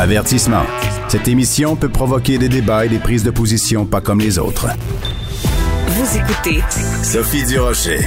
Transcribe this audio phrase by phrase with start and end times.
[0.00, 0.62] Avertissement.
[1.08, 4.68] Cette émission peut provoquer des débats et des prises de position pas comme les autres.
[5.88, 6.62] Vous écoutez
[7.02, 7.98] Sophie Durocher.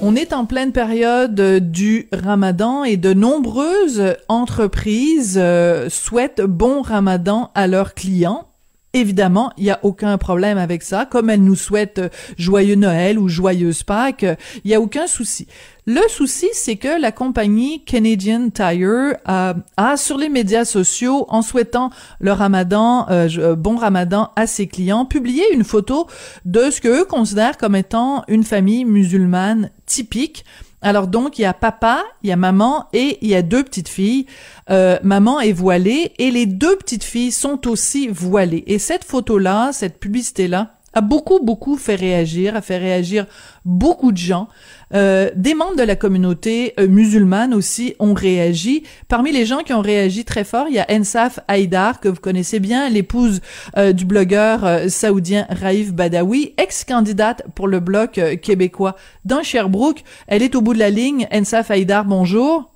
[0.00, 1.34] On est en pleine période
[1.72, 8.46] du ramadan et de nombreuses entreprises euh, souhaitent bon ramadan à leurs clients.
[8.94, 11.04] Évidemment, il n'y a aucun problème avec ça.
[11.04, 12.00] Comme elles nous souhaitent
[12.38, 14.24] joyeux Noël ou joyeuse Pâques,
[14.64, 15.48] il n'y a aucun souci.
[15.84, 21.42] Le souci, c'est que la compagnie Canadian Tire a, a, sur les médias sociaux, en
[21.42, 26.06] souhaitant le ramadan, euh, euh, bon ramadan à ses clients, publié une photo
[26.44, 30.44] de ce qu'eux considèrent comme étant une famille musulmane typique.
[30.84, 33.64] Alors donc, il y a papa, il y a maman et il y a deux
[33.64, 34.26] petites filles.
[34.68, 38.64] Euh, maman est voilée et les deux petites filles sont aussi voilées.
[38.66, 43.26] Et cette photo-là, cette publicité-là, a beaucoup, beaucoup fait réagir, a fait réagir
[43.64, 44.48] beaucoup de gens.
[44.94, 48.84] Euh, des membres de la communauté euh, musulmane aussi ont réagi.
[49.08, 52.20] Parmi les gens qui ont réagi très fort, il y a Ensaf Haïdar, que vous
[52.20, 53.40] connaissez bien, l'épouse
[53.76, 60.04] euh, du blogueur saoudien Raif Badawi, ex-candidate pour le bloc québécois dans Sherbrooke.
[60.26, 61.26] Elle est au bout de la ligne.
[61.32, 62.70] Ensaf Haïdar, bonjour.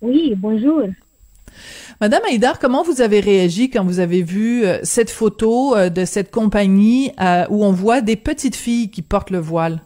[0.00, 0.82] Oui, bonjour.
[2.00, 6.04] Madame Haïdar, comment vous avez réagi quand vous avez vu euh, cette photo euh, de
[6.04, 9.80] cette compagnie euh, où on voit des petites filles qui portent le voile?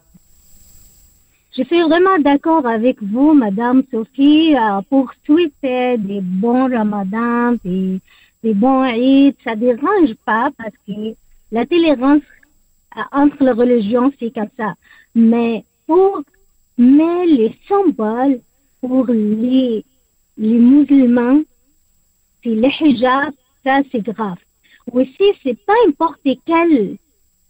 [1.57, 4.55] Je suis vraiment d'accord avec vous, Madame Sophie,
[4.91, 7.99] pour souhaiter des bons ramadans, des,
[8.43, 9.35] des bons Eid.
[9.43, 11.15] Ça dérange pas parce que
[11.53, 12.21] la tolérance
[13.11, 14.75] entre les religions, c'est comme ça.
[15.15, 16.23] Mais pour
[16.79, 18.41] mais les symboles
[18.81, 19.85] pour les,
[20.37, 21.41] les musulmans,
[22.47, 23.33] c'est le hijab,
[23.65, 24.39] ça c'est grave.
[24.93, 26.97] Aussi, c'est pas n'importe quel,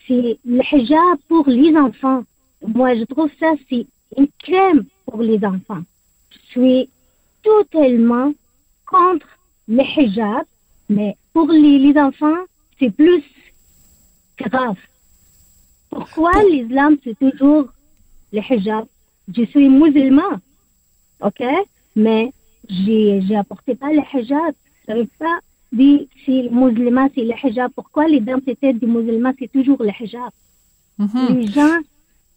[0.06, 2.22] c'est le hijab pour les enfants.
[2.66, 3.86] Moi, je trouve ça, c'est
[4.16, 5.82] une crème pour les enfants.
[6.30, 6.88] Je suis
[7.42, 8.32] totalement
[8.86, 9.26] contre
[9.68, 10.44] le hijab,
[10.88, 12.40] mais pour les, les enfants,
[12.78, 13.24] c'est plus
[14.38, 14.78] grave.
[15.90, 17.66] Pourquoi l'islam, c'est toujours
[18.32, 18.86] le hijab?
[19.34, 20.40] Je suis musulman,
[21.20, 21.42] ok?
[21.94, 22.32] Mais
[22.68, 24.54] j'ai, j'ai apporté pas le hijab.
[24.86, 25.38] Savais pas
[25.72, 27.72] dire si musulman, c'est le hijab.
[27.74, 28.04] Pourquoi
[28.44, 30.30] c'était du musulman, c'est toujours le hijab?
[30.98, 31.36] Mhm.
[31.36, 31.78] Les gens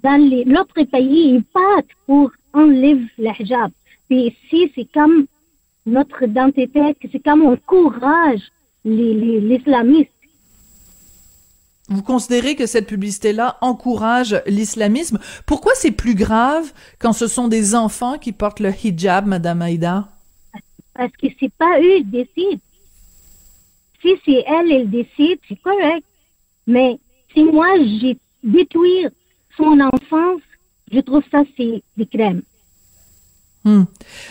[0.02, 3.72] dans les, l'autre pays, ils partent pour enlever le hijab.
[4.08, 5.26] Puis ici, c'est comme
[5.86, 8.52] notre identité, c'est comme on encourage
[8.86, 10.12] l'islamistes.
[11.90, 15.18] Vous considérez que cette publicité-là encourage l'islamisme.
[15.48, 20.08] Pourquoi c'est plus grave quand ce sont des enfants qui portent le hijab, Madame Haïdar?
[21.00, 22.62] Parce que c'est pas eux qui décident.
[24.02, 26.06] Si c'est elle, elle décide, c'est correct.
[26.68, 27.00] Mais
[27.34, 29.08] si moi, j'ai détruit
[29.56, 30.42] son enfance,
[30.92, 32.42] je trouve ça, c'est des crèmes.
[33.70, 33.84] Hmm.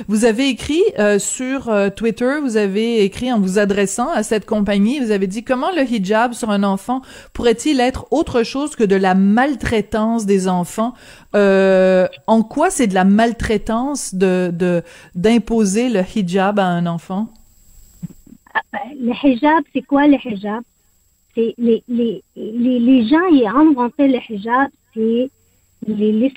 [0.08, 4.46] Vous avez écrit euh, sur euh, Twitter, vous avez écrit en vous adressant à cette
[4.46, 7.02] compagnie, vous avez dit comment le hijab sur un enfant
[7.34, 10.92] pourrait-il être autre chose que de la maltraitance des enfants?
[11.36, 14.82] Euh, En quoi c'est de la maltraitance de
[15.14, 17.28] d'imposer le hijab à un enfant?
[18.54, 20.62] Ah, ben, Le hijab, c'est quoi le hijab?
[21.36, 25.30] Les, les, les, les gens qui ont inventé le hijab, c'est
[25.86, 26.32] les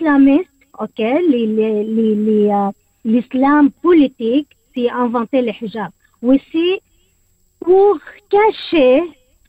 [0.78, 1.00] ok?
[1.00, 2.72] Les, les, les,
[3.04, 5.92] l'islam politique, c'est inventé le hijab.
[6.22, 6.80] Aussi,
[7.60, 9.02] pour cacher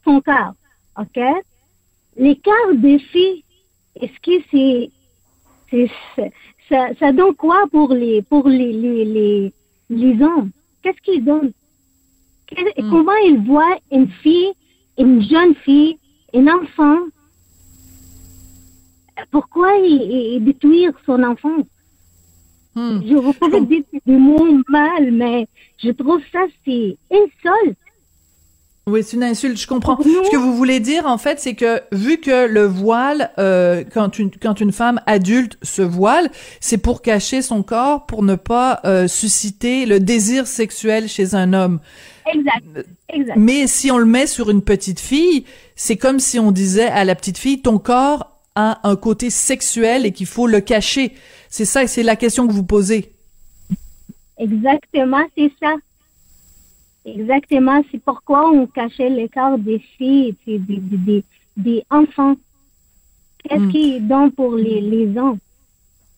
[0.05, 0.55] son corps,
[0.99, 1.19] ok?
[2.17, 3.45] Les corps des filles,
[4.01, 4.91] est-ce que c'est,
[5.71, 6.33] c'est, c'est-
[6.69, 9.53] ça, ça donne quoi pour les, pour les, les, les,
[9.91, 10.51] les hommes?
[10.83, 11.53] Qu'est-ce qu'ils donnent?
[12.51, 12.91] Hmm.
[12.91, 14.53] Comment ils voient une fille,
[14.99, 15.99] une jeune fille,
[16.35, 16.99] un enfant?
[19.31, 21.59] Pourquoi ils, ils détruire son enfant?
[22.75, 23.01] Hmm.
[23.07, 25.47] Je vous pouvez dire du mot mal, mais
[25.83, 27.77] je trouve ça c'est insulte.
[28.89, 29.97] Oui, c'est une insulte, je comprends.
[30.03, 34.19] Ce que vous voulez dire, en fait, c'est que vu que le voile, euh, quand
[34.19, 38.81] une quand une femme adulte se voile, c'est pour cacher son corps, pour ne pas
[38.85, 41.79] euh, susciter le désir sexuel chez un homme.
[42.27, 42.89] Exact.
[43.09, 43.37] Exact.
[43.37, 45.45] Mais si on le met sur une petite fille,
[45.77, 50.07] c'est comme si on disait à la petite fille, ton corps a un côté sexuel
[50.07, 51.13] et qu'il faut le cacher.
[51.49, 53.13] C'est ça, c'est la question que vous posez.
[54.39, 55.75] Exactement, c'est ça.
[57.05, 61.25] Exactement, c'est pourquoi on cachait les corps des filles et des, des, des,
[61.57, 62.37] des enfants.
[63.45, 63.71] Qu'est-ce Hmm.
[63.71, 65.39] qu'ils donnent pour les, les hommes?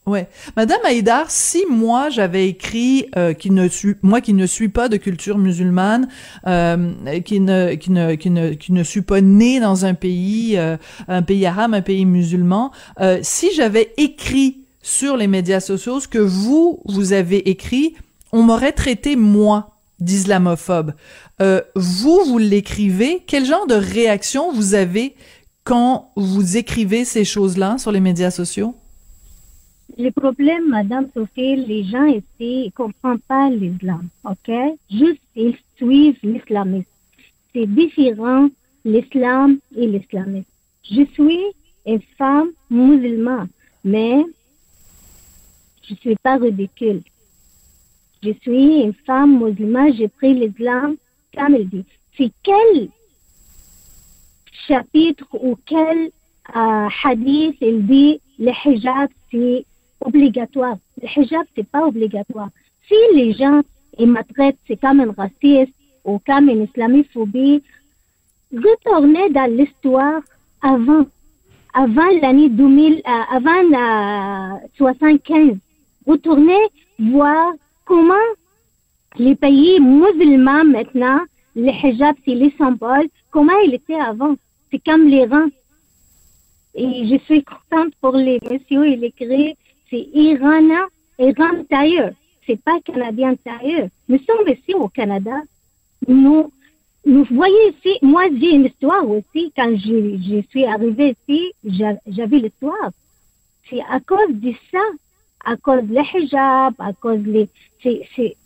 [0.06, 4.69] Ouais, Madame Haïdar, si moi j'avais écrit euh, qui ne suis moi qui ne suis
[4.69, 6.09] pas de culture musulmane,
[6.47, 10.59] euh, qui ne qui ne qui ne qui ne suis pas née dans un pays
[10.59, 10.77] euh,
[11.09, 12.71] un pays arabe, un pays musulman,
[13.01, 17.95] euh, si j'avais écrit sur les médias sociaux ce que vous vous avez écrit,
[18.31, 20.93] on m'aurait traité moi d'islamophobes.
[21.41, 23.23] Euh, vous, vous l'écrivez.
[23.27, 25.15] Quel genre de réaction vous avez
[25.65, 28.75] quand vous écrivez ces choses-là sur les médias sociaux?
[29.96, 34.50] Le problème, Madame Sophie, les gens ici ne comprennent pas l'islam, ok?
[34.91, 36.91] Juste, ils suivent l'islamisme.
[37.52, 38.49] C'est différent,
[38.85, 40.50] l'islam et l'islamisme.
[40.91, 41.44] Je suis
[41.87, 43.49] une femme musulmane,
[43.85, 44.25] mais
[45.85, 47.02] je ne suis pas ridicule.
[48.25, 50.97] Je suis une femme musulmane, j'ai pris l'islam
[51.37, 51.85] comme elle dit.
[52.17, 52.88] C'est quel
[54.67, 56.11] chapitre ou quel
[56.56, 59.64] euh, hadith il dit le hijab c'est
[60.00, 60.76] obligatoire.
[61.00, 62.49] Le hijab c'est pas obligatoire.
[62.87, 63.62] Si les gens
[63.99, 64.20] ils me
[64.67, 65.73] c'est comme un raciste
[66.05, 67.62] ou comme une islamophobie,
[68.52, 70.20] retournez dans l'histoire
[70.62, 71.06] avant,
[71.73, 75.56] avant l'année 2000, euh, avant 75.
[76.06, 76.61] Retournez
[76.99, 77.52] voir
[77.85, 78.14] comment
[79.17, 81.20] les pays musulmans maintenant,
[81.55, 84.35] le hijab c'est les symboles, comment il était avant.
[84.70, 85.47] C'est comme l'Iran.
[86.75, 89.56] Et je suis contente pour les messieurs et les.
[89.94, 90.88] C'est Iranien,
[91.20, 92.11] Iran Tire.
[92.44, 93.87] C'est pas Canadien Tire.
[94.08, 95.37] Nous sommes ici au Canada.
[96.08, 96.50] Nous,
[97.06, 99.52] nous voyons ici, moi j'ai une histoire aussi.
[99.56, 101.52] Quand je, je suis arrivée ici,
[102.08, 102.91] j'avais l'histoire.
[103.70, 104.82] C'est à cause de ça,
[105.44, 107.49] à cause du hijab, à cause les,
[107.81, 108.37] c'est,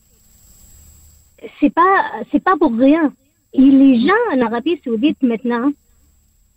[1.60, 3.10] c'est, pas, c'est pas pour rien.
[3.54, 5.72] Et les gens en Arabie Saoudite maintenant,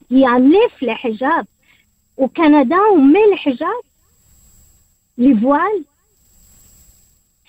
[0.09, 1.45] ils enlèvent le hijab.
[2.17, 3.69] Au Canada, on met le hijab,
[5.17, 5.83] les voiles.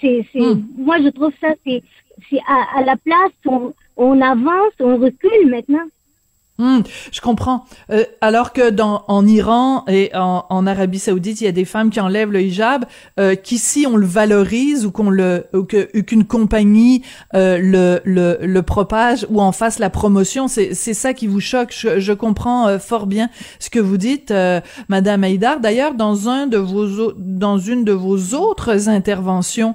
[0.00, 0.66] C'est, c'est, hmm.
[0.76, 1.82] Moi, je trouve ça, c'est,
[2.28, 5.86] c'est à, à la place, on, on avance, on recule maintenant.
[6.58, 7.64] Hmm, je comprends.
[7.90, 11.64] Euh, alors que dans en Iran et en, en, Arabie Saoudite, il y a des
[11.64, 12.84] femmes qui enlèvent le hijab,
[13.18, 17.02] euh, qu'ici on le valorise ou qu'on le ou qu'une compagnie
[17.34, 21.40] euh, le, le, le propage ou en fasse la promotion, c'est c'est ça qui vous
[21.40, 21.74] choque.
[21.74, 25.58] Je, je comprends euh, fort bien ce que vous dites, euh, Madame Haïdar.
[25.58, 29.74] D'ailleurs, dans un de vos dans une de vos autres interventions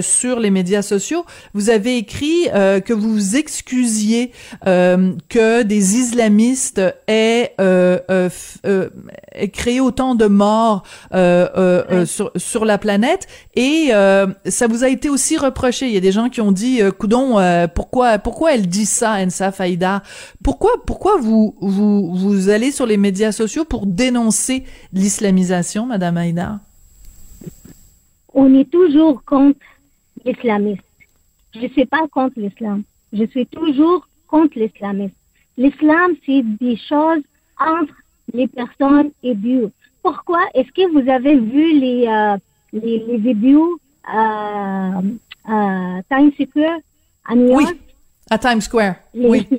[0.00, 1.24] sur les médias sociaux,
[1.54, 4.32] vous avez écrit que vous vous excusiez
[4.64, 8.28] que des islamistes aient, euh, euh,
[8.66, 8.88] euh
[9.52, 10.82] créé autant de morts
[12.06, 13.90] sur, sur la planète et
[14.46, 15.86] ça vous a été aussi reproché.
[15.86, 17.36] Il y a des gens qui ont dit, coudon,
[17.74, 20.02] pourquoi pourquoi elle dit ça, Ensa Faïda?
[20.42, 26.60] Pourquoi pourquoi vous vous vous allez sur les médias sociaux pour dénoncer l'islamisation, Madame Haïda
[28.34, 29.60] On est toujours contre
[30.24, 30.82] l'islamisme.
[31.54, 32.82] Je ne suis pas contre l'islam.
[33.12, 35.14] Je suis toujours contre l'islamisme.
[35.58, 37.24] L'islam, c'est des choses
[37.58, 37.92] entre
[38.32, 39.72] les personnes et Dieu.
[40.02, 42.36] Pourquoi est-ce que vous avez vu les, euh,
[42.72, 45.00] les, vidéos à,
[46.08, 46.78] Times Square
[47.26, 47.66] à New York?
[47.72, 47.80] Oui,
[48.30, 48.94] à Times Square.
[49.14, 49.46] oui.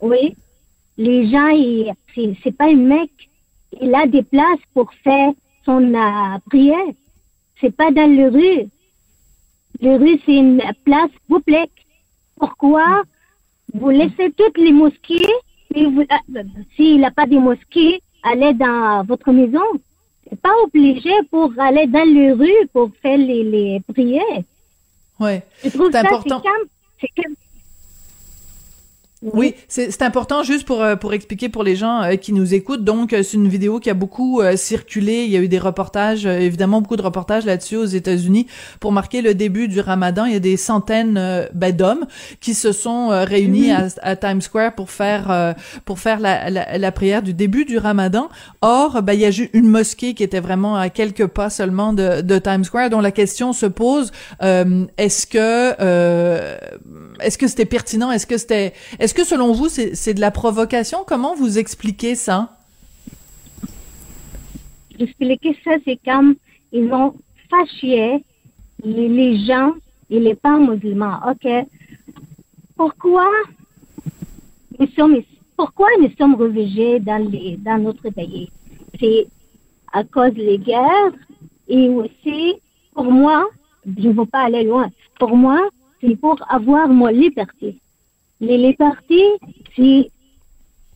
[0.00, 0.36] Oui.
[0.98, 1.48] Les gens,
[2.14, 3.10] c'est pas un mec.
[3.80, 5.32] Il a des places pour faire
[5.64, 6.92] son euh, prière.
[7.60, 8.68] C'est pas dans les rues.
[9.80, 11.86] Les rues, c'est une place publique.
[12.38, 13.02] Pourquoi
[13.74, 15.26] vous laissez toutes les mosquées,
[15.76, 16.04] euh,
[16.74, 19.64] s'il n'a pas de mosquées, allez dans votre maison.
[20.42, 24.42] pas obligé pour aller dans les rues pour faire les, les prières.
[25.20, 25.42] Ouais.
[25.60, 26.42] C'est important.
[27.00, 27.10] C'est
[29.32, 32.84] oui, c'est important juste pour euh, pour expliquer pour les gens euh, qui nous écoutent.
[32.84, 35.24] Donc, euh, c'est une vidéo qui a beaucoup circulé.
[35.24, 38.46] Il y a eu des reportages, évidemment beaucoup de reportages là-dessus aux États-Unis
[38.80, 40.24] pour marquer le début du Ramadan.
[40.26, 42.06] Il y a des centaines ben, d'hommes
[42.40, 43.88] qui se sont réunis mhm.
[44.02, 45.54] à, Times Square pour faire
[45.84, 48.28] pour faire la, la, prière du début du Ramadan.
[48.62, 51.92] Or, ben, il y a eu une mosquée qui était vraiment à quelques pas seulement
[51.92, 56.56] de, de Times Square, dont la question se pose est-ce que
[57.20, 58.10] est-ce que c'était pertinent?
[58.10, 60.98] Est-ce que c'était est-ce que selon vous, c'est de la provocation?
[61.06, 62.56] Comment vous expliquez ça?
[64.98, 66.36] Expliquer ça, c'est comme
[66.72, 67.14] ils ont
[67.50, 68.24] fâché
[68.84, 69.72] les, gens
[70.10, 71.20] et les pas musulmans.
[71.28, 71.48] OK?
[72.76, 73.28] Pourquoi
[74.78, 75.22] nous sommes,
[75.56, 78.50] pourquoi nous sommes réfugiés dans, les, dans notre pays?
[79.00, 79.26] C'est
[79.92, 81.12] à cause des guerres
[81.68, 82.54] et aussi,
[82.94, 83.48] pour moi,
[83.86, 85.68] je ne veux pas aller loin, pour moi,
[86.06, 87.76] c'est pour avoir mon liberté.
[88.40, 89.32] Les libertés,
[89.74, 90.10] c'est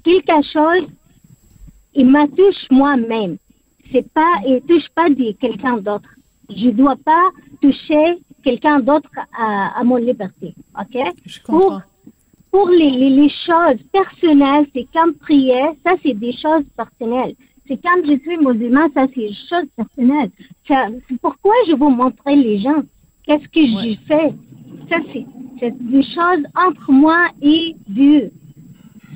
[0.04, 0.88] quelque chose,
[1.94, 3.36] il me touche moi-même.
[3.92, 6.08] C'est pas, il touche pas de quelqu'un d'autre.
[6.48, 10.54] Je dois pas toucher quelqu'un d'autre à, mon liberté.
[10.78, 10.96] OK?
[11.44, 11.80] Pour,
[12.50, 17.34] pour les, les, choses personnelles, c'est comme prier, ça c'est des choses personnelles.
[17.66, 20.30] C'est quand je suis musulman, ça c'est des choses personnelles.
[20.66, 22.82] C'est pourquoi je veux montrer les gens
[23.24, 24.34] qu'est-ce que j'ai fait.
[24.90, 25.24] Ça c'est
[25.60, 28.30] C'est des choses entre moi et Dieu.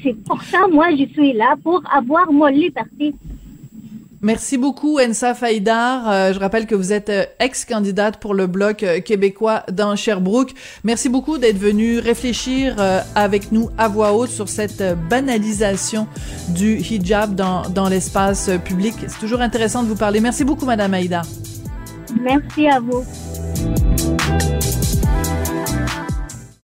[0.03, 3.15] C'est pour ça, moi, je suis là, pour avoir mon liberté.
[4.25, 6.09] Merci beaucoup, Ensa Faïdar.
[6.09, 10.55] Euh, je rappelle que vous êtes euh, ex-candidate pour le Bloc euh, québécois dans Sherbrooke.
[10.83, 12.77] Merci beaucoup d'être venue réfléchir
[13.15, 16.07] avec nous à voix haute sur cette banalisation
[16.49, 18.95] du hijab dans, dans l'espace public.
[19.09, 20.21] C'est toujours intéressant de vous parler.
[20.21, 21.21] Merci beaucoup, Madame Aïda.
[22.19, 23.05] Merci à vous.